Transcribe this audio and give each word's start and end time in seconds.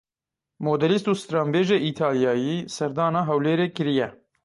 Modelîst 0.65 1.05
û 1.11 1.13
stranbêjê 1.21 1.77
Îtalyayî 1.89 2.57
serdana 2.75 3.21
Hewlêrê 3.29 3.67
kiriye. 3.75 4.09